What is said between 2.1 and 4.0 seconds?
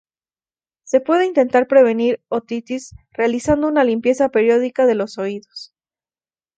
otitis realizando una